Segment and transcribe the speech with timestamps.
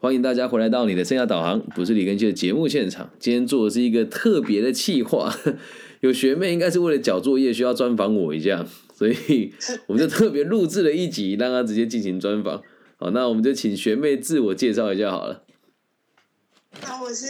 [0.00, 3.10] 欢迎大家回来到你的生涯导航，不是李根基的节目现场。
[3.18, 5.36] 今天做的是一个特别的企划，
[6.02, 8.64] 有学妹应该是为了交作业需要专访我一下，
[8.94, 9.52] 所以
[9.88, 12.62] 我们就特别录制了一集，让她直接进行专访。
[12.96, 15.42] 好，那我们就请学妹自我介绍一下好了。
[16.80, 17.26] 好，我是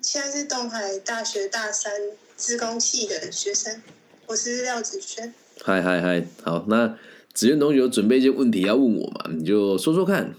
[0.00, 1.92] 现在是东海大学大三
[2.36, 3.82] 资工系的学生，
[4.26, 5.34] 我是廖子轩。
[5.60, 6.96] 嗨嗨嗨，好，那
[7.34, 9.30] 子轩同学有准备一些问题要问我嘛？
[9.36, 10.34] 你就说说看。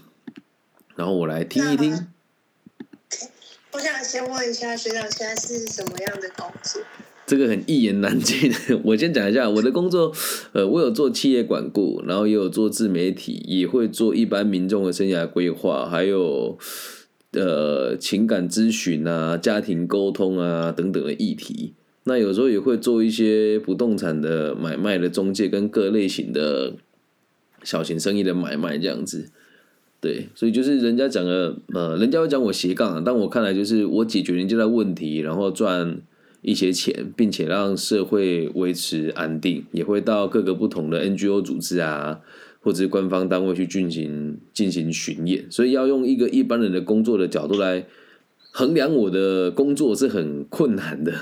[1.00, 1.94] 然后我来听一听。
[3.72, 6.82] 我想先问一下学长，现在是什么样的工作？
[7.26, 8.52] 这个很一言难尽。
[8.84, 10.12] 我先讲一下我的工作，
[10.52, 16.58] 呃，我有做企业管顾，然后也有做自媒体，也会做一般民众的生涯规划，还有
[17.32, 21.72] 呃情感咨询啊、家庭沟通啊等等的议题。
[22.04, 26.74] 那有时候也会做一些不动产的买卖的中介，跟各类型的
[27.62, 29.30] 小型生意的买卖这样子。
[30.00, 36.00] 对，所以就是人家讲的，呃，人家会讲我斜杠，但我看来就是我解决人家的问题，然后赚
[36.40, 42.18] 一些钱，并且让社会维持安定，也会到各个不同的 NGO 组织啊，
[42.60, 47.84] 或者是官方单位去进行进行巡演，所以要用一个一般人的工作的角度来
[48.52, 51.12] 衡量我的工作是很困难的，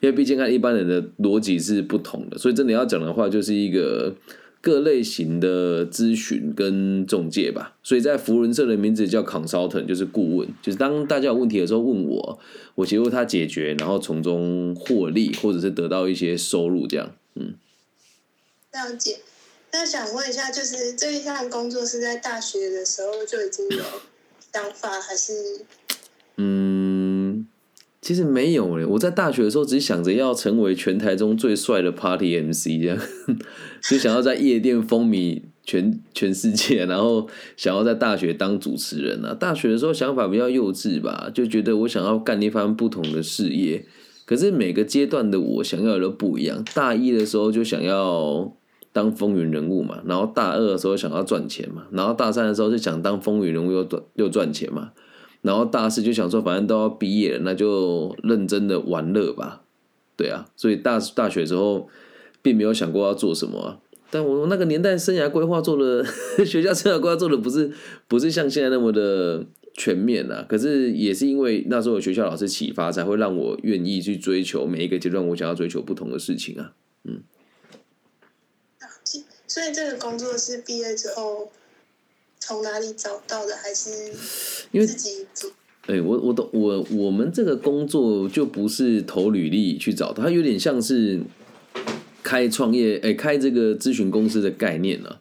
[0.00, 4.14] 因为毕竟看一般人的逻辑是不同的，所以真的要讲的话，就是一个。
[4.60, 12.38] 各类型的咨询跟中介吧，所以在福伦社的名字叫 consultant，就是顾问，就是当大家有问题的时候问我，
[12.74, 17.54] 我协助他解决，然后从中获利或者是得到一些收入，这样，嗯。
[18.72, 19.20] 了解。
[19.72, 23.84] 那想问一下，就是这一项工作是在大学的时候就已经有
[24.52, 25.64] 想法，还是？
[26.36, 26.79] 嗯。
[28.00, 32.98] 其实没有嘞，我在大学的时候只想着要成为全台中最帅的 Party MC，这样
[33.82, 37.28] 就想要在夜店风靡全 全世界，然后
[37.58, 39.34] 想要在大学当主持人啊。
[39.34, 43.84] 大学的时候想法比较幼稚吧，就觉得我想要干一番不同的事业。
[44.24, 46.64] 可是每个阶段的我想要的不一样。
[46.74, 48.56] 大一的时候就想要
[48.92, 54.92] 当风云人物嘛，然后大二的时候想要赚钱嘛，然后大三的时候就想当风云人物又赚又赚钱嘛。
[55.42, 59.62] 然后大四就想说，反正都要毕业了，那就认真的玩乐吧，
[60.16, 61.88] 对啊，所以大大学之后
[62.42, 63.78] 并没有想过要做什么啊。
[64.10, 66.04] 但我那个年代生涯规划做的，
[66.44, 67.72] 学校生涯规划做的不是
[68.06, 70.44] 不是像现在那么的全面啊。
[70.48, 76.74] 可是也是因为那时候有学校老师启发，才会让我愿意去追求每一个阶段我想要追求不同的事情啊。
[77.04, 77.22] 嗯。
[79.46, 81.50] 所以这个工作是毕业之后。
[82.50, 83.54] 从哪里找到的？
[83.54, 84.12] 还是
[84.72, 85.48] 因为自己做？
[85.86, 91.20] 哎，我我都我我们这个工作就不是投履历去找的，它有点像是
[92.24, 95.20] 开创业，哎，开这个咨询公司的概念啊。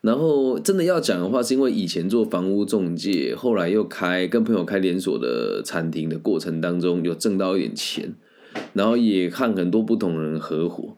[0.00, 8.14] 然后真的要讲的话，是因为以前做房屋中介，后来又开跟朋友开连锁的餐厅的过程当中，有挣到一点钱，
[8.72, 10.96] 然后也看很多不同人合伙。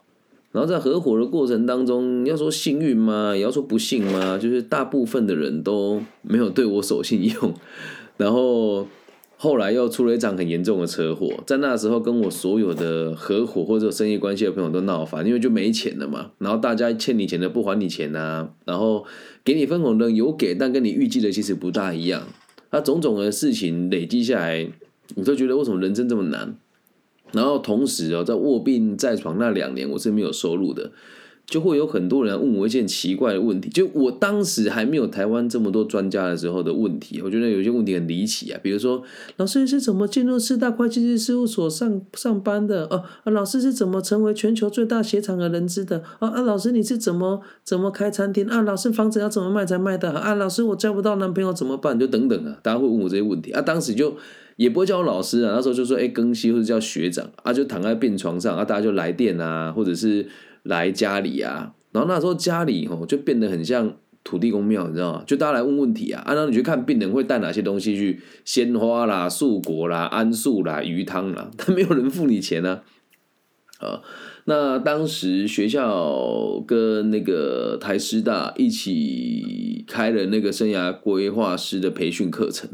[0.52, 3.34] 然后在合伙的过程当中，要说幸运吗？
[3.34, 4.38] 也要说不幸吗？
[4.38, 7.54] 就是大部分的人都没有对我守信用。
[8.18, 8.86] 然后
[9.38, 16.30] 后来又出了一场很严重的车祸，在那时候跟我所有的合伙或者生意关系的朋友都闹翻，因为就没钱了嘛。
[16.38, 19.06] 然后大家欠你钱的不还你钱呐，然后
[19.42, 22.22] 给你分红的有给，但跟你预计的其实不大一样。
[22.70, 24.70] 那种种的事情累积下来，
[25.16, 26.56] 我都觉得为什么人生这么难？
[27.32, 30.93] 然后同时哦，在卧病在床那两年，我是没有收入的，
[31.52, 33.68] 就会有很多人问我一件奇怪的问题。
[33.68, 38.58] 就我当时还没有台湾这么多专家的时候的问题，我觉得有些问题很离奇啊。
[38.62, 39.02] 比如说，
[39.36, 42.86] 老师是怎么进入四大会计师事务所上上班的？
[42.86, 46.02] 哦，啊，老师是怎么成为全球最大鞋厂的人资的？
[46.20, 48.46] 啊啊，老师你是怎么怎么开餐厅？
[48.46, 50.19] 啊，老师房子要怎么卖才卖得好？
[50.19, 52.00] 啊，老师我交不到男朋友怎么办？
[52.00, 53.60] 就等等啊，大家会问我这些问题啊。
[53.60, 54.14] 当时就。
[54.56, 60.26] 也不会叫我老师啊，那时候就说哎，更新或者叫学长啊，就躺在病床上啊，大家就来电啊，或者是
[60.62, 65.25] 来家里啊，然后那时候家里哦就变得很像土地公庙，你知道吗？
[65.27, 72.81] 就大家来问问题啊，然后你去看病人会带哪些东西去，鲜花啦、素果啦、桉树啦、鱼汤啦，但没有人付你钱呢。
[73.79, 74.00] 啊，
[74.44, 82.70] 那当时学校跟那个台师大一起开了那个生涯规划师的培训课程。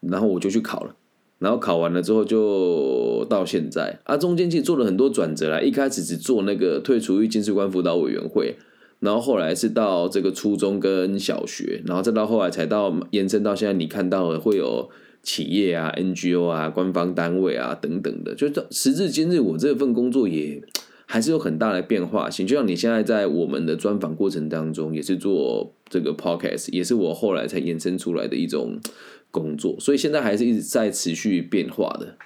[0.00, 0.94] 然后我就去考了，
[1.38, 5.60] 然后考完了之后就到现在啊，中间其实做了很多转折啦。
[5.60, 8.56] 一开始只做那个退出于金士官辅导委员会，
[8.98, 14.90] 然后后来是到这个初中跟小学，然后再到后来才到延伸到现在，你看到的会有
[15.22, 18.34] 企业啊、NGO 啊、官方单位啊等等的。
[18.34, 20.60] 就时至今日，我这份工作也
[21.06, 22.44] 还是有很大的变化性。
[22.44, 28.80] 就像你现在在我们的专访过程当中，也是做这个 podcast，也是我后来才延伸出来的一种。
[29.30, 32.16] 工作，所以现在还是一直在持续变化的。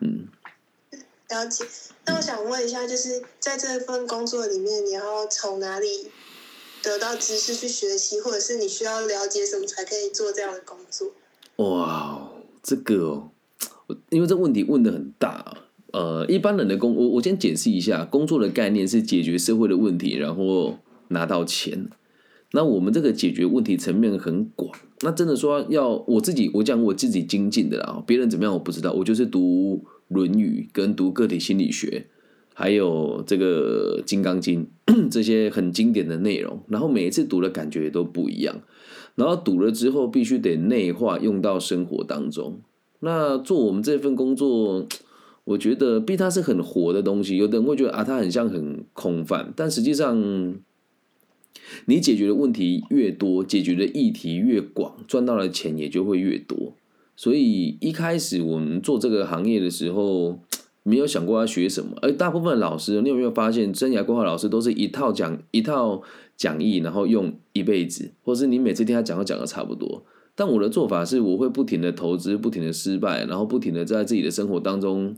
[0.00, 0.28] 嗯，
[1.28, 1.64] 了解。
[2.06, 6.10] 那我想问一下，就是在这份工作里面，你要从哪里
[6.82, 11.12] 得到知识去学习，或者是你需要了解什么才可以做这样的工作？
[11.56, 12.30] 哇，
[12.62, 13.30] 这个哦，
[14.10, 15.28] 因为这问题问的很大。
[15.28, 15.58] 啊
[15.94, 20.76] 呃，一般人的工，我我先解释一下，工作的概念是解决社会的问题，然后
[21.06, 21.88] 拿到钱。
[22.54, 24.70] 那我们这个解决问题层面很广。
[25.02, 28.92] 那真的说要我自己，我讲我自己精进的啦，别人怎么样我不知道。
[28.92, 29.82] 我就是读
[30.14, 32.06] 《论语》跟读个体心理学，
[32.54, 34.66] 还有这个《金刚经》
[35.10, 36.62] 这些很经典的内容。
[36.68, 38.62] 然后每一次读的感觉都不一样。
[39.16, 42.60] 然后读了之后，必须得内化用到生活当中。
[43.00, 44.86] 那做我们这份工作。
[45.46, 47.36] 我觉得，毕它是很活的东西。
[47.36, 50.16] 有的人会觉得啊，它很像很空泛，但实际上，
[51.86, 56.74] 你解决的问题越多，解决的议题越广，赚到的钱也就会越多。
[57.16, 60.40] 所以一开始我们做这个行业的时候，
[60.82, 61.96] 没有想过要学什么。
[62.02, 66.02] 而大部分老师，你有没有发现，生涯规划老师都是一套讲一套
[66.36, 70.04] 讲义，然后用一辈子，或是你每次听他讲都讲的差不多。
[70.34, 75.16] 但我的做法是，我会不停的投资，不停的失败，然后不停的在自己的生活当中。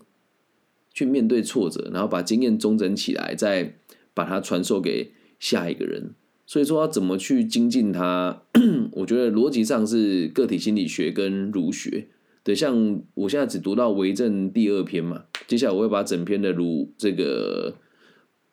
[0.93, 3.75] 去面对挫折，然后把经验中整起来，再
[4.15, 6.15] 把它传授给下一个人。
[6.46, 8.43] 所以说，要怎么去精进它？
[8.93, 12.06] 我觉得逻辑上是个体心理学跟儒学。
[12.43, 17.75] 对，像我现在只读到为政第二篇嘛，接下来我会把整篇的儒这个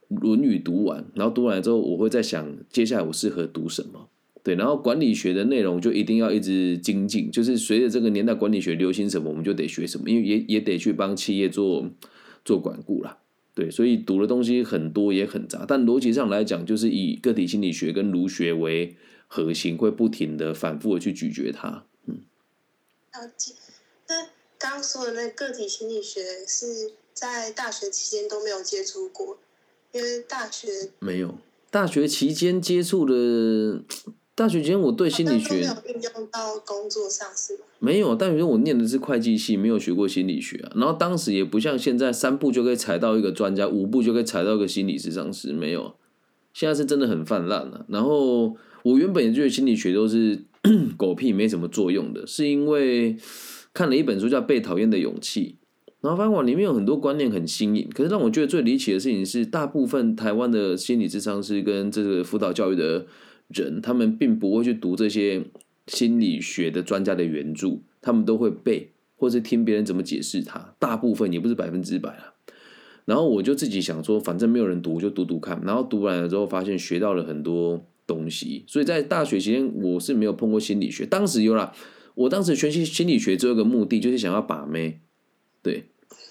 [0.19, 4.09] 《论语》读完，然后读完之后，我会在想接下来我适合读什么。
[4.43, 11.89] 对，然后管理学的内容就一定要一直精进，就是随着这个年代管理学流行什么，我们就得学什么，因为也也得去帮企业做。
[12.45, 13.19] 做管顾啦，
[13.55, 18.95] 对，所以读的东西很多也很杂，但逻辑上来讲，就是以个体心理学跟儒学为
[19.27, 21.85] 核心，会不停的反复的去咀嚼它。
[22.07, 22.21] 嗯，
[23.13, 23.53] 了解。
[24.07, 24.27] 那
[24.57, 29.37] 刚说的那个体心理学是在大学期间都没有接触过，
[29.91, 30.67] 因为大学
[30.99, 31.37] 没有，
[31.69, 33.83] 大学期间接触的。
[34.35, 37.59] 大学期间，我对心理学没有运用到工作上是吗？
[37.77, 40.71] 没有，大学我念的是会计系，没有学过心理学啊。
[40.75, 45.93] 然后当时也不像现在三步就可以踩到一个专家，五步就可以踩到一个心理咨商师，没有。
[46.51, 47.85] 现在是真的很泛滥了。
[47.89, 50.43] 然后我原本也觉得心理学都是
[50.97, 53.15] 狗屁，没什么作用的，是因为
[53.71, 55.57] 看了一本书叫《被讨厌的勇气》，
[56.01, 57.87] 然后发现里面有很多观念很新颖。
[57.93, 63.05] 可是让我觉得最离奇的事情是，大部分台湾的心理智商师跟这个辅导教育的。
[63.53, 65.43] 人他们并不会去读这些
[65.87, 70.73] 心理学的专家的原著，他们都会背或是听别人怎么解释它。
[70.79, 72.33] 大部分也不是百分之百啊。
[73.05, 75.61] 然后我就自己想说，反正没有人读，就读读看。
[75.65, 78.63] 然后读完了之后，发现学到了很多东西。
[78.65, 81.05] 所以在大学期间，我是没有碰过心理学。
[81.05, 81.73] 当时有啦，
[82.15, 85.01] 我当时学习心理学只有一个目的，就是想要把妹。
[85.61, 85.83] 对，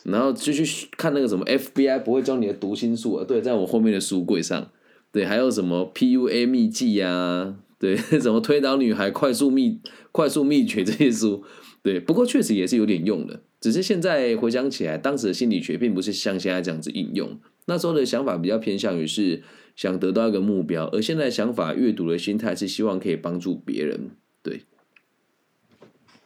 [0.04, 3.24] 然后就去看那个什么 FBI 不会教你的读心术啊。
[3.28, 4.70] 对，在我后面的书柜上。
[5.12, 7.54] 对，还有什么 PUA 秘籍呀？
[7.78, 9.80] 对， 什么推倒女孩快速秘
[10.10, 11.44] 快速秘诀这些书？
[11.82, 13.42] 对，不过确实也是有点用的。
[13.60, 17.38] 只是现在回想起来，当时的心理学并不是像现在这样子应用。
[17.66, 19.42] 那时候的想法比较偏向于是
[19.76, 24.12] 想得到一个目标，而现在想法阅读的心态是希望可以帮助别人。
[24.42, 24.64] 对，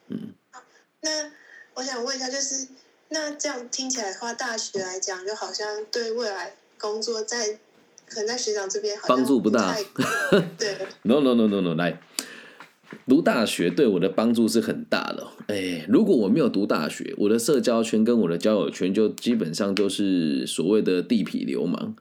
[0.08, 0.32] 嗯。
[1.00, 1.30] 那
[1.74, 2.68] 我想问一下，就是
[3.08, 7.58] 那这样听起来的话，大学来讲，就好像对未来工作在。
[8.08, 9.74] 可能在学长这边帮助不大，
[10.56, 10.76] 对。
[11.02, 12.00] No no no no no，来
[13.06, 15.26] 读大学对我的帮助是很大的。
[15.48, 21.96] 哎，如果我没有读大学，我的社交圈跟我的交友圈就基本上都是所谓的地痞流氓。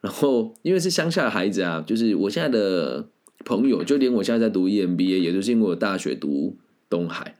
[0.00, 3.08] 然后因为是乡下的孩子啊，就是我现在的
[3.44, 6.58] 朋友，就连我现在在读 EMBA，也就是因为我大学读
[6.90, 7.36] 东海，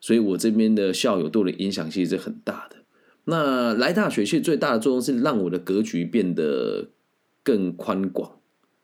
[0.00, 2.76] 所以我这边的校友对我的影响其实是很大的。
[3.24, 6.88] 那来大学其实最大的作用是让我的格局变得。
[7.46, 8.32] 更宽广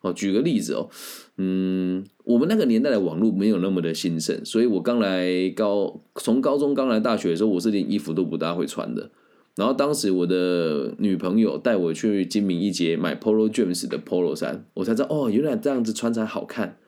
[0.03, 0.89] 哦，举个例子哦，
[1.37, 9.11] 嗯，我们那个年代的网络没有那么的兴盛，所以我刚来高，从高中刚来大学的时候，我是连衣服都不大会穿的。
[9.57, 16.79] 然后当时我的女朋友带我去金明一街买 Polo James 的 Polo 衫，我才知道哦，原来这样子穿才好看。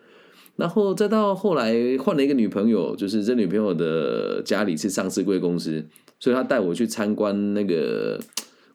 [0.57, 5.85] 然后再到后来换了一个女朋友，就是这女朋友的家里是上市贵公司，
[6.21, 8.21] 所以她带我去参观那个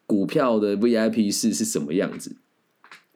[0.05, 2.35] 股票的 VIP 室是什么样子。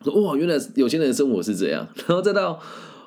[0.04, 1.88] 说哇，原来有钱人的生活是这样。
[2.08, 2.60] 然后再到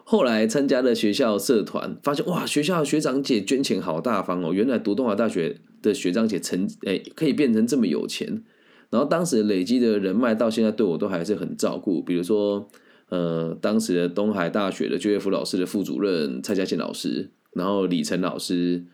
[0.05, 4.53] 后来参加了学校社团，发现哇，学校学长姐捐钱好大方哦。
[4.53, 8.43] 原来读东华大学的学长姐成哎可以变成这么有钱。
[8.89, 12.01] 然后当时累积的人脉到现在对我都还是很照顾。
[12.03, 12.69] 比如说
[13.09, 18.85] 呃，当时的东海大学的就业辅老师的副主任蔡嘉庆老师，然后李晨老师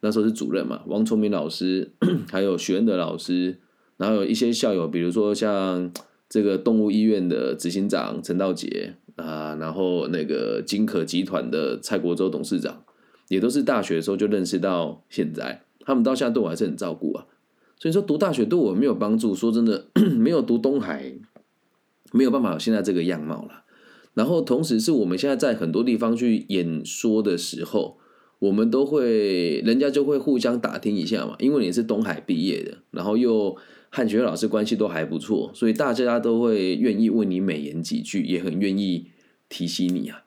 [0.00, 1.92] 那时候是主任嘛，王崇明老师，
[2.30, 3.58] 还有许恩德老师，
[3.96, 5.92] 然后有一些校友，比如说像
[6.28, 12.84] 这个动物医院的执行长陈道杰啊，然后那个金可集团的蔡国洲董事长，
[13.28, 17.26] 也都是大学的时候就认识到现在，他们到现在对我还是很照顾啊。
[17.78, 21.12] 所以说读大学对我没有帮助，说真的， 没有读东海，
[22.12, 23.64] 没有办法现在这个样貌了。
[24.14, 27.98] 然后同时是我们现在在很多地方去演说的时候，
[28.38, 33.54] 我们都会人家就会互相打听一下嘛，因为你是东海毕业的，然后又
[33.96, 39.06] 和学校老师关系都还不错，所以大家都会愿意问你美言几句，也很愿意
[39.48, 40.24] 提携你啊。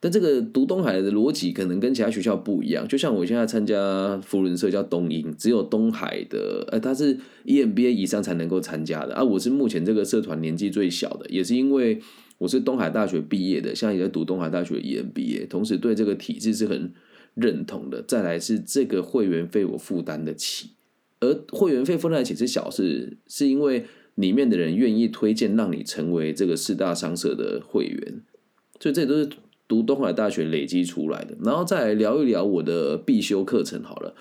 [0.00, 9.22] 但这个读东海的逻辑可能跟其他学校不一样，就像我现在参加福伦社叫东英，只有东海的，呃，他是 EMBA 以上才能够参加的啊。
[9.22, 12.00] 我是目前这个社团年纪最小的，也是因为
[12.38, 16.92] 我是东海大学毕业的，现在也在读东海大学 EMBA，同时对这个体制是很
[17.34, 18.02] 认同的。
[18.02, 20.70] 再来是这个会员费我负担得起，
[21.22, 23.86] 而会员费负担得起是小事，是因为
[24.16, 28.20] 里面的人愿意推荐让你成为这个四大商社的会员，
[28.78, 29.30] 所以这都是。
[29.68, 34.14] 读东海大学累积出来的，然后再来聊一聊我的必修课程好了。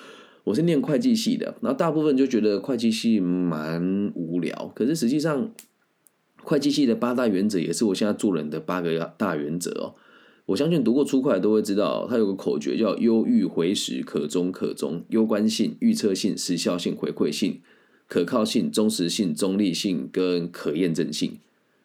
[0.46, 5.51] 我是念会计系的，然后大部分就觉得会计系蛮无聊，可是实际上
[6.41, 9.96] 会计系的八大原则也是我现在做人的八个大原则哦。
[10.48, 17.62] 我相信读过初会都会知道，它有个口诀叫忧郁回时可中可中，攸关性、预测性、时效性、回馈性、
[18.07, 21.38] 可靠性、忠实性、中立性跟可验证性。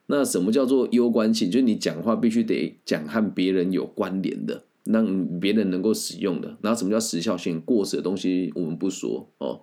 [0.07, 1.51] 那什么叫做攸关性？
[1.51, 6.57] 就是你讲话必须得讲和别人有关联的，让别人能够使用的。
[6.63, 7.61] 然后什么叫时效性？
[7.61, 9.61] 过时的东西我们不说哦。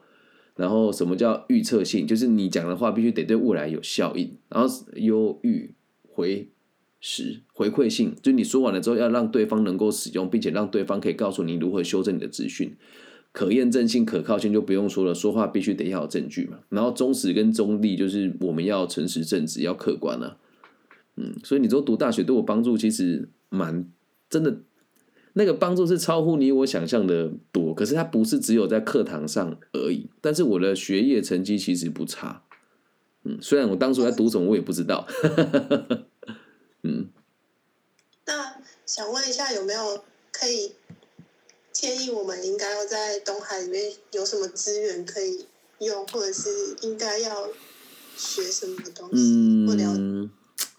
[0.56, 2.06] 然后什么叫预测性？
[2.06, 4.38] 就是你讲的话必须得对未来有效应。
[4.50, 5.74] 然后忧郁
[6.08, 6.48] 回
[7.06, 12.78] 时回馈性，就你说完了之后要让对方能够使用，并且让对方可以告诉你如何修正你的资讯。
[13.34, 16.60] 可验证性、可靠性就不用说了，说话必须得要有证据嘛。
[16.70, 20.38] 然后忠实跟中立，就是我们要诚实正直，要客观啊。
[21.18, 23.86] 嗯，所以你说读大学对我帮助其实蛮
[24.30, 24.60] 真的，
[25.34, 27.74] 那个帮助是超乎你我想象的多。
[27.74, 32.44] 可是它不是只有在课堂上而已，但是我的学业成绩其实不差。
[33.26, 35.06] 嗯，虽然我当初在读什么我也不知道。
[36.84, 37.10] 嗯，
[38.26, 40.76] 那想问一下有没有可以？
[41.72, 45.48] 建议我们应该要在东海里面有什么资源可以
[45.80, 47.48] 用，或者是应该要
[48.16, 49.16] 学什么东西？
[49.16, 50.30] 嗯，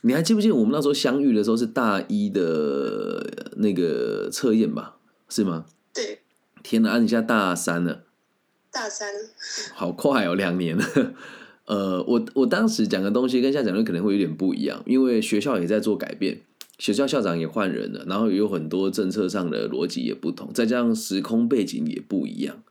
[0.02, 4.96] 你还记不记得我们那时候相遇的时候是大一的那个测验吧？
[5.28, 5.66] 是吗？
[5.92, 6.20] 对。
[6.62, 8.04] 天哪，你现在大三了。
[8.70, 9.12] 大三。
[9.74, 11.14] 好快哦，两年了。
[11.66, 16.40] 呃，我我当时讲的东西跟现在讲的可能会有点不一样，因为学校也在做改变。
[16.76, 22.62] 学校校长也换人了，然后也有很多政策上的逻辑也不同，再加上时空背景也不一样。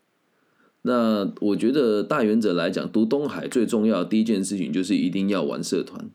[0.82, 6.10] 那我觉得大原则来讲，读东海最重要的第一件事情就是一定要玩社团，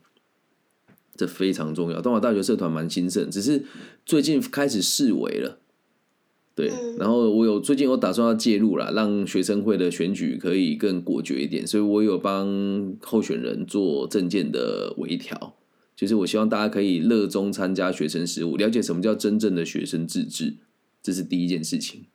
[1.15, 1.99] 这非常重要。
[1.99, 3.65] 东海大学社团蛮兴盛，只是
[4.05, 5.58] 最近开始示威了。
[6.59, 15.55] 对，然后我有最近我打算要介入了，让学生会的选举可以更果决一点，所以我有帮候选人做证件的微调。
[15.95, 20.55] 就是我希望大家可以热衷参加学生事务，了解什么叫真正的学生自治，
[21.01, 22.07] 这是第一件事情。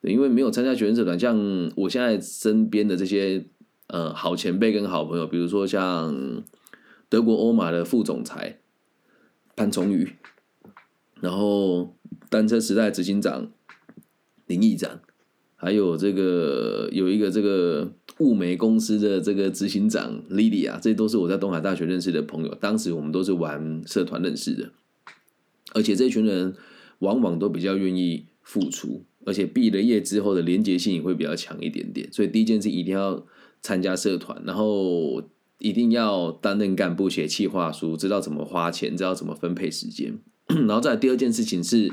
[0.00, 3.44] 对，因为没有参加学生社团，像我现在身边的这些
[3.88, 6.42] 呃好前辈跟好朋友，比如说像
[7.10, 8.60] 德国欧马的副总裁
[9.54, 10.14] 潘崇宇，
[11.20, 11.94] 然后
[12.30, 13.50] 单车时代执行长
[14.46, 15.00] 林议长，
[15.56, 17.92] 还有这个有一个这个。
[18.20, 22.54] 物美公司的这个执行长 Lily 啊这都是我在东海大学认识的朋友。
[22.54, 24.70] 当时我们都是玩社团认识的，
[25.72, 26.54] 而且这群人
[27.00, 32.08] 往往都比较愿意付出，而且毕了业之后的连结性也会比较强一点点。
[32.12, 33.26] 所以第一件事一定要
[33.60, 35.20] 参加社团，然后
[35.58, 40.16] 一定要担任干部、写企划书，知道怎么花钱，知道怎么分配时间。
[40.46, 41.92] 然后再第二件事情是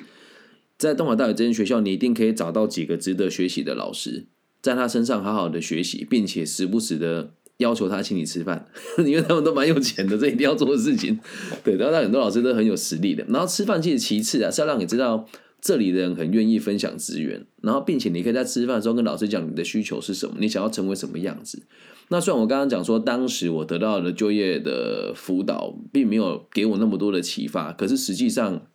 [0.82, 4.26] 在东海大学这间学校，你一定可以找到几个值得学习的老师。
[4.64, 8.66] 在他身上好好的学习，并且时不时的要求他请你吃饭，
[8.98, 11.20] 因为他们都蛮有钱的，这一定要做的事情。
[11.64, 13.24] 对，然后很多老师都很有实力的。
[13.30, 15.28] 然后吃饭其实其次啊，是要让你知道
[15.62, 21.62] 这里的人很愿意分享资源，然后并且你可以在吃饭的时候跟老师讲你的需求是什么，你想要成为什么样子。
[22.10, 28.68] 那虽然我刚刚讲说，当时我得到的就业的辅导并没有给我那么多的启发，可是实际上。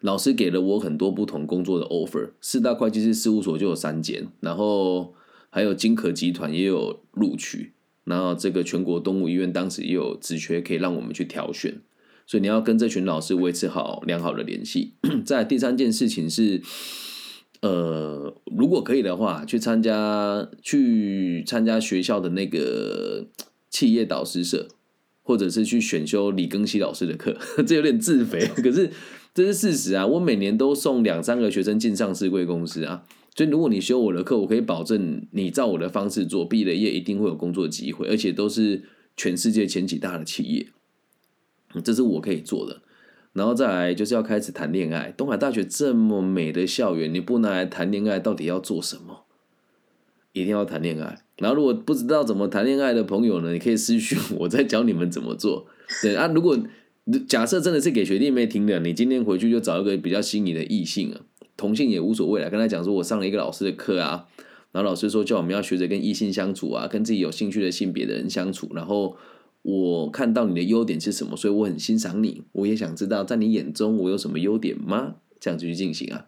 [0.00, 5.14] 老师给了我很多不同工作的 offer，四大会计师事务所就有三间，然后
[5.50, 7.72] 还有金可集团也有录取，
[8.04, 11.80] 然后这个全国动物医院当时也有职缺可以让我们去挑选，
[12.26, 14.94] 所以你要跟这群老师维持好良好的联系。
[15.24, 16.60] 在第三件事情是，
[17.62, 23.26] 呃，如果可以的话，去参加去参加学校的那个
[23.70, 24.68] 企业导师社，
[25.26, 28.88] 或者是去选修李庚希老师的课， 这有点自肥，可是
[29.34, 30.06] 这是事实啊。
[30.06, 33.02] 我每年都送两三个学生进上市贵公司啊，
[33.34, 38.84] 所以如果你修我的课，我可以保证你照我的方式做，毕了业一定会有工作机会，而且都是
[39.16, 40.68] 全世界前几大的企业，
[41.82, 42.82] 这是我可以做的。
[43.32, 45.12] 然后再来就是要开始谈恋爱。
[45.14, 49.25] 东海大学这么美的校园，你不拿来谈恋爱，到底要做什么？
[50.40, 51.18] 一定要谈恋爱。
[51.38, 55.66] 然后如果不知道怎么谈恋爱的朋友呢，你可以私讯我，再教你们怎么做。
[56.02, 56.58] 对啊，如果
[57.28, 61.20] 假设真的是给学弟妹听的，你今天回去就找一个比较心仪的异性啊，
[61.56, 62.50] 同性也无所谓了。
[62.50, 64.26] 跟他讲说，我上了一个老师的课啊，
[64.72, 69.16] 然后老师说叫我们要学着跟异性相处啊，跟自己有兴趣的性别的人相处，然后。
[69.68, 72.44] 我看到你的优点是什么，所以我很欣赏你。
[72.52, 75.16] 我也想知道，在你眼中我有什么优点吗？
[75.40, 76.26] 这样子去进行啊，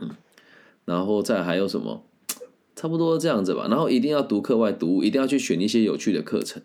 [0.00, 0.12] 嗯，
[0.86, 2.06] 然后再还有什么？
[2.76, 3.66] 差不多这样子吧。
[3.68, 6.62] 然后一定要读课外读物，一定要去选一些有趣的课程。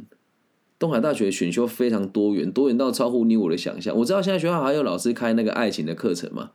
[0.78, 3.98] 东海大学选修非常多元，多元到超乎你我的想象。
[3.98, 6.52] 我知道现在学校还有老师开那个爱情的课程吗？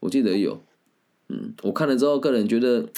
[0.00, 0.60] 我记得有，
[1.28, 2.88] 嗯，我看了之后，个人觉得。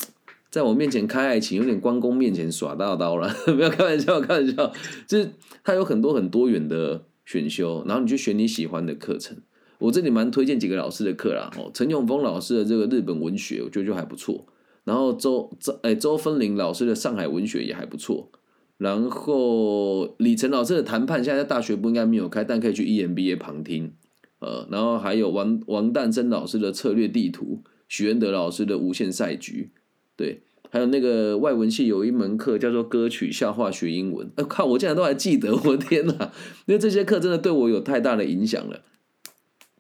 [0.51, 3.33] 在我面前开爱情，有点关公面前耍大刀了。
[3.55, 4.73] 不要开玩笑，开玩笑，
[5.07, 5.31] 就是
[5.63, 9.37] 他有很多很多元的选修，然后你就选你喜欢的课程。
[9.79, 14.45] 我这里蛮推荐几个老师的课啦，哦，陈永峰老师的这个日本文学，我觉得就还不错。
[14.85, 18.31] 然后周周哎周芬玲老师的上海文学也还不错。
[18.79, 23.93] 然后李晨老师的谈判，现在大学部应该没有开，但可以去 EMBA 旁听。
[24.39, 29.71] 呃，然后还有王王诞生老师的策略地图，许恩德老师的无限赛局。
[30.17, 36.33] 对，还有那个外文系有一门课叫做歌曲笑话学英文，哎靠，我竟然都还记得，我天哪！
[36.65, 38.81] 因为这些课真的对我有太大的影响了，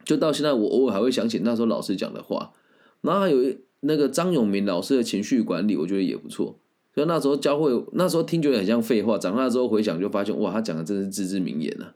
[0.04, 2.52] 就到现在我偶尔还会想起那时候老师讲的话。
[3.00, 6.58] 然后还有一那个张永明老师的情绪管理，我觉得也不错。
[6.94, 11.94] 所以那时候教会，那时候听觉得很像废话，长大之后回想就发现，哇，他讲的真是字字名言啊！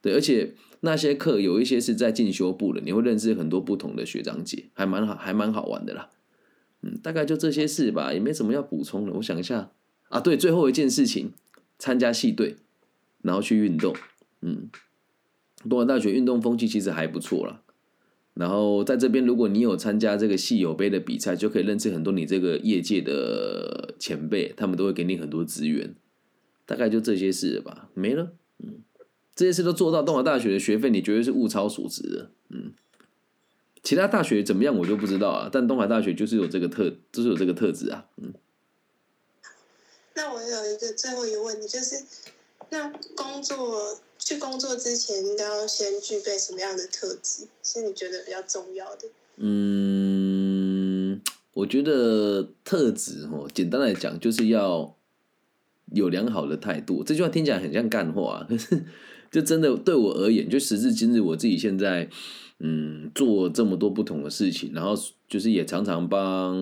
[0.00, 6.10] 对，而且那些课有一些是在进修部的，你会认识很多不同的学长姐，还蛮好，还蛮好玩的啦。
[6.82, 9.12] 嗯，大概就这些事吧，也没什么要补充的。
[9.12, 9.70] 我想一下
[10.08, 11.30] 啊，对，最后一件事情，
[11.78, 12.56] 参加系队，
[13.22, 13.94] 然后去运动。
[14.40, 14.68] 嗯，
[15.70, 17.61] 东莞大学运动风气其实还不错啦。
[18.34, 25.94] 然后在这边，如果你有参加这个系友杯的比赛，就可以认识很多你这个业界的前辈，他们都会给你很多资源。
[26.64, 28.32] 大概就这些事了吧，没了。
[28.58, 28.80] 嗯，
[29.34, 32.30] 这些事都做到，东莞大学的学费你绝对是物超所值的。
[32.48, 32.72] 嗯。
[33.82, 35.50] 其他大学怎么样，我就不知道啊。
[35.52, 38.06] 但东海大学就是有这个特，就是有这个特质啊。
[38.16, 38.32] 嗯。
[40.14, 41.96] 那我有一个最后一个问题，就是
[42.70, 47.46] 那工作去工作之前，应该要先具备什么样的特质？
[47.62, 49.08] 是你觉得比较重要的？
[49.36, 51.20] 嗯，
[51.54, 54.96] 我觉得特质哦，简单来讲，就是要
[55.92, 57.02] 有良好的态度。
[57.02, 58.84] 这句话听起来很像干话，可是
[59.30, 62.08] 就真的对我而言，就时至今日，我自己现在。
[62.64, 64.94] 嗯，做这么多不同的事情，然后
[65.28, 66.56] 就是也常常帮，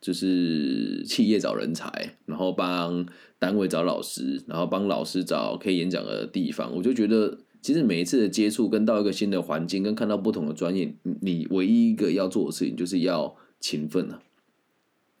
[0.00, 3.04] 就是企业找人才，然后帮
[3.38, 6.74] 单位找老师，然后帮老师找可以演讲的地方。
[6.74, 14.22] 我就觉得，其实每一次的接触，跟到一个新的环境，跟看到不同的专业，你唯一一个要做的事情，就是要勤奋啊，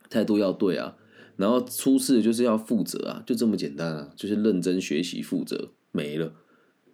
[0.08, 0.96] 态度要对啊，
[1.36, 6.32] 然后出事就是要负责啊，就这么简单啊，就是认真学习、负责，没了。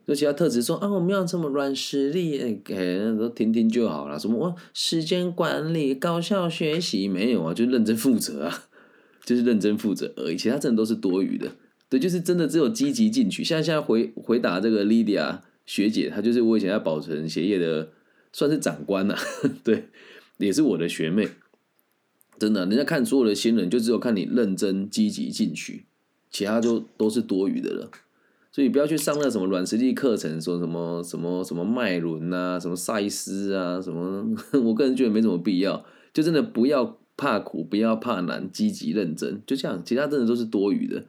[0.07, 4.19] 就其他特质说啊，我们要这么软实力，给都听听就好了。
[4.19, 7.55] 什么时间管理、高效学习没有啊？
[7.55, 8.65] 就认真负责啊，
[9.25, 10.37] 就是认真负责而已。
[10.37, 11.53] 其他真的都是多余的。
[11.89, 13.43] 对，就是真的只有积极进取。
[13.43, 17.91] 像现在回回答这个 Lydia 学姐，她就是我以前在保存协业的，
[18.33, 19.17] 算是长官呐。
[19.65, 19.89] 对，
[20.39, 21.29] 也是我的学妹。
[22.39, 25.85] 真的，人家看所有的新人，就只有看你认真积极进取，
[26.31, 27.91] 其他就都是多余的了。
[28.55, 34.25] 所以不要去上那什么软实力课程，说什么什么什么脉轮啊，什么赛斯啊，什么，
[34.63, 35.85] 我个人觉得没什么必要。
[36.13, 39.83] 就真的不要怕苦，不要怕难，积极认真，就这样。
[39.85, 41.05] 其他真的都是多余的。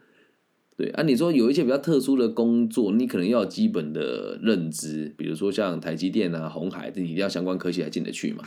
[0.75, 8.43] 对啊，你说有一些比较特殊的工作，你可能要基本的认知，比如说像台积电啊、红海，这一定要相关科技才进得去嘛。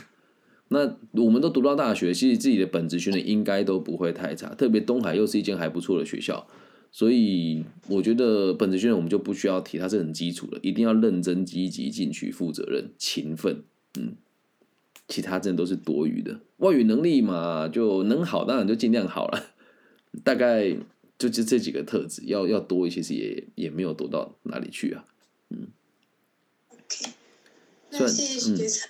[0.67, 6.45] 那我们都读到大学，其实自己的本职训练应该都不会太差，特别东海又是一间还不错的学校。
[6.91, 13.63] 所以我觉得本职训练我们就不需要提，它是很基础的，一定要认真、积极进取、负责任、勤奋，
[13.97, 14.15] 嗯，
[15.07, 16.39] 其他真的都是多余的。
[16.57, 19.51] 外语能力嘛，就能好当然就尽量好了，
[20.23, 20.75] 大概
[21.17, 25.05] 就就这几个特质，要要多一些，其实也也没有多到哪里去啊，
[25.49, 25.67] 嗯。
[26.69, 27.11] OK，
[27.91, 28.89] 那谢谢学长。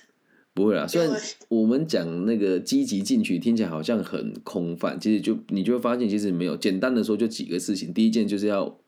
[0.60, 1.10] 不会啦，虽然
[1.48, 6.56] 我们讲那个积极进取听起来好像很空泛，其实就你就会发现其实没有。
[6.56, 7.92] 简单的说，就几个事情。
[7.94, 8.78] 第一件就是要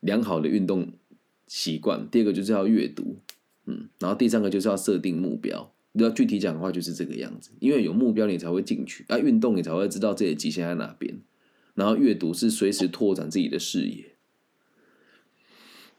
[0.00, 0.92] 良好的运动
[1.46, 3.16] 习惯，第二个就是要阅读，
[3.64, 5.72] 嗯，然后第三个就是要设定目标。
[5.94, 7.50] 要具体讲的话，就是这个样子。
[7.58, 11.20] 因为有目标，你才会进取；啊，运动你才会知道自己的极限在哪边。
[11.74, 14.04] 然后阅读是随时拓展自己的视野。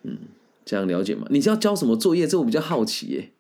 [0.04, 0.18] 嗯，
[0.64, 1.28] 这样了解吗？
[1.30, 2.26] 你知道交什么作业？
[2.26, 3.32] 这我比较好奇耶、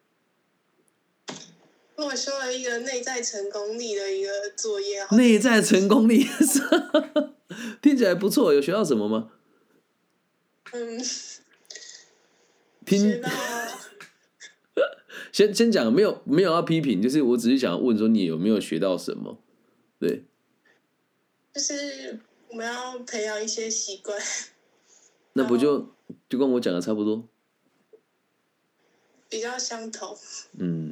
[2.05, 6.25] 我说了一个内在成功力的一个作业，好内在成功力
[7.81, 9.31] 听起来不错，有学到什么吗？
[10.71, 11.41] 嗯， 学
[12.85, 13.29] 听到
[15.31, 19.37] 先先讲，没有没有要批评，就是我只是想问说你有没有学到什么？
[19.99, 20.25] 对，
[21.53, 24.19] 就是我们要培养一些习惯，
[25.33, 25.93] 那不就
[26.27, 27.27] 就跟我讲的差不多，
[29.29, 30.17] 比较相同。
[30.57, 30.90] 嗯，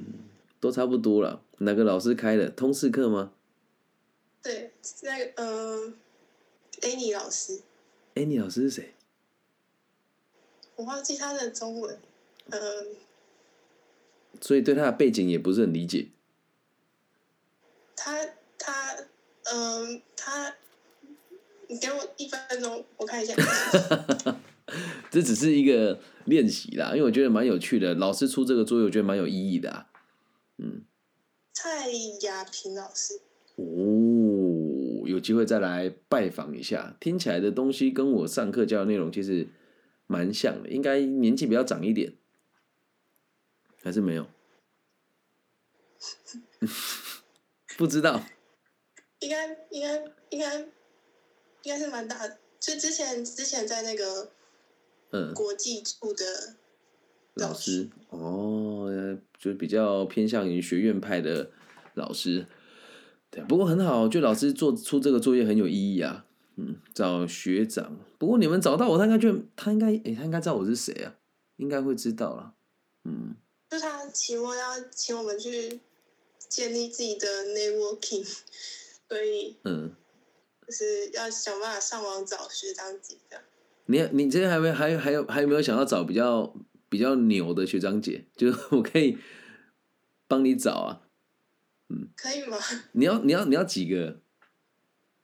[0.59, 1.43] 都差不多了。
[1.59, 3.33] 哪个老师开的通识课吗？
[4.41, 4.71] 对，
[5.03, 5.93] 那个嗯
[6.81, 7.61] ，Annie 老师，
[8.15, 8.93] 哎，你老师是谁？
[10.77, 11.99] 我忘记他的中文，
[12.49, 12.59] 嗯，
[14.39, 16.07] 所以对他的背景也不是很理解。
[17.97, 18.25] 他
[18.57, 18.95] 他
[19.51, 20.55] 嗯他，
[21.67, 23.35] 你给我一分钟，我看一下。
[25.11, 27.93] 这只是一个练习啦，因为我觉得蛮有趣的。
[27.95, 29.88] 老师出这个作业，我觉得蛮有意义的、啊。
[31.53, 31.89] 蔡
[32.21, 33.21] 雅萍老师，
[33.55, 36.95] 哦，有机会再来拜访一下。
[36.99, 39.47] 听起来的东西跟我上课教的内容其实
[40.07, 42.13] 蛮像的，应该年纪比较长一点，
[43.83, 44.27] 还是没有？
[47.77, 48.23] 不知道。
[49.19, 49.97] 应该应该
[50.29, 50.67] 应该应
[51.65, 54.31] 该是蛮大的，就之前之前在那个
[55.11, 56.55] 嗯，国际处的
[57.33, 58.68] 老师哦，呃
[59.37, 61.51] 就比较偏向于学院派的
[61.93, 62.45] 老师。
[63.31, 66.25] 对，不过很好，就老师做出这个作业很有意义啊。
[66.57, 67.97] 嗯，找学长。
[68.17, 71.15] 不过你们找到我，他应该就他应该诶、他应该知道我是谁啊，
[71.55, 72.53] 应该会知道了。
[73.05, 73.35] 嗯，
[73.69, 75.79] 就他期末要请我们去
[76.49, 78.27] 建立自己的 networking，
[79.07, 79.91] 所以嗯，
[80.67, 83.45] 就是要想办法上网找学长姐这样。
[83.85, 86.53] 你你这边还没还还有还有没有想要找比较
[86.89, 88.25] 比较牛的学长姐？
[88.35, 89.17] 就是我可以
[90.27, 91.01] 帮你找啊。
[91.89, 92.57] 嗯可以吗？
[92.93, 94.19] 你要你要你要几个？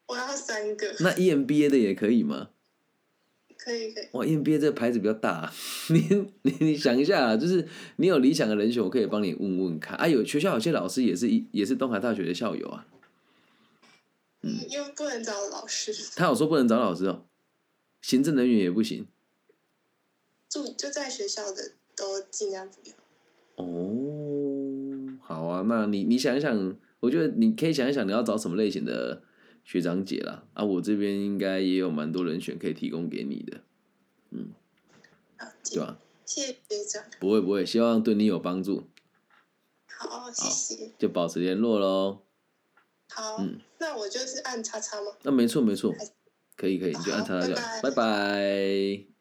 [0.07, 2.49] 我要三个，那 E EMBA 的也可以吗？
[3.57, 4.07] 可以可以。
[4.11, 5.51] 哇，EMBA 这个牌子比较大，
[5.89, 9.97] 你你你想一下啊，就是你有理想的人选，我可以帮你问问看。
[9.97, 12.85] 啊，有学校有些老师也是一也是东海大学的校友啊，
[14.43, 17.25] 嗯，因为不能找老师，他有说不能找老师哦，
[18.01, 19.07] 行政人员也不行
[20.63, 22.95] 住就在学校的都尽量不要。
[23.55, 25.17] 哦。
[25.21, 29.21] 好啊，那你你想一想，我觉得你可以想一想你要找什么类型的
[29.65, 30.45] 学长姐啦。
[30.53, 33.61] 啊，我这边应该也有蛮多人选可以提供给你的，
[34.31, 34.53] 嗯，
[35.69, 35.99] 对吧？
[36.25, 37.03] 谢谢学长。
[37.19, 38.87] 不会不会，希望对你有帮助，
[39.87, 40.91] 好，谢谢。
[40.97, 42.21] 就保持联络喽。
[43.09, 45.11] 好，嗯那我就是按叉叉吗？
[45.23, 45.93] 那没错没错，
[46.55, 49.14] 可以可以，你就按好他的拜拜拜拜。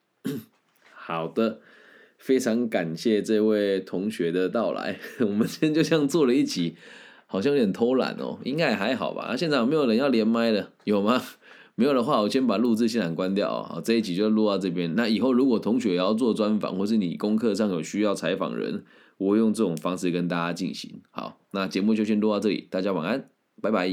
[1.06, 1.60] 好的，
[2.16, 4.98] 非常感谢这位同学的到来。
[5.20, 6.76] 我们今天就像做了一集，
[7.26, 9.36] 好像有点偷懒哦，应该也还好吧。
[9.36, 10.72] 现场有没有人要连麦的？
[10.84, 11.20] 有吗？
[11.76, 13.82] 没有的话，我先把录制现场关掉哦。
[13.84, 14.94] 这一集就录到这边。
[14.94, 18.84] 那以后如果同学也要做专访，或是你功课上有需要采访人，
[19.18, 21.02] 我会用这种方式跟大家进行。
[21.10, 23.28] 好，那节目就先录到这里，大家晚安，
[23.60, 23.86] 拜拜。